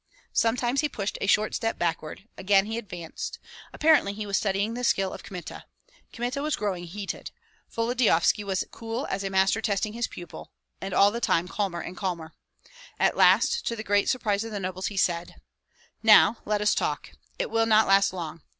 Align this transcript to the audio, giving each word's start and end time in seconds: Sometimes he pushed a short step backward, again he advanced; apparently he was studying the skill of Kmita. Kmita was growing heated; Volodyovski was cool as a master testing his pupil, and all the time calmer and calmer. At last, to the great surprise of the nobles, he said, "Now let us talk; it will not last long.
Sometimes 0.33 0.81
he 0.81 0.89
pushed 0.89 1.19
a 1.21 1.27
short 1.27 1.53
step 1.53 1.77
backward, 1.77 2.27
again 2.35 2.65
he 2.65 2.79
advanced; 2.79 3.37
apparently 3.71 4.13
he 4.13 4.25
was 4.25 4.35
studying 4.35 4.73
the 4.73 4.83
skill 4.83 5.13
of 5.13 5.21
Kmita. 5.21 5.65
Kmita 6.11 6.41
was 6.41 6.55
growing 6.55 6.85
heated; 6.85 7.29
Volodyovski 7.71 8.43
was 8.43 8.65
cool 8.71 9.05
as 9.11 9.23
a 9.23 9.29
master 9.29 9.61
testing 9.61 9.93
his 9.93 10.07
pupil, 10.07 10.51
and 10.81 10.95
all 10.95 11.11
the 11.11 11.21
time 11.21 11.47
calmer 11.47 11.81
and 11.81 11.95
calmer. 11.95 12.33
At 12.99 13.15
last, 13.15 13.63
to 13.67 13.75
the 13.75 13.83
great 13.83 14.09
surprise 14.09 14.43
of 14.43 14.51
the 14.51 14.59
nobles, 14.59 14.87
he 14.87 14.97
said, 14.97 15.39
"Now 16.01 16.37
let 16.45 16.61
us 16.61 16.73
talk; 16.73 17.11
it 17.37 17.51
will 17.51 17.67
not 17.67 17.85
last 17.85 18.11
long. 18.11 18.41